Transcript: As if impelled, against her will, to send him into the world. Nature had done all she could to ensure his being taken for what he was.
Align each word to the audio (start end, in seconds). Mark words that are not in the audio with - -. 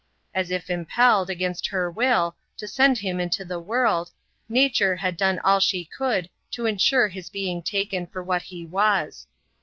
As 0.33 0.49
if 0.49 0.71
impelled, 0.71 1.29
against 1.29 1.67
her 1.67 1.91
will, 1.91 2.35
to 2.57 2.67
send 2.67 2.97
him 2.97 3.19
into 3.19 3.45
the 3.45 3.59
world. 3.59 4.09
Nature 4.49 4.95
had 4.95 5.15
done 5.15 5.37
all 5.43 5.59
she 5.59 5.85
could 5.85 6.27
to 6.53 6.65
ensure 6.65 7.07
his 7.07 7.29
being 7.29 7.61
taken 7.61 8.07
for 8.07 8.23
what 8.23 8.41
he 8.41 8.65
was. 8.65 9.27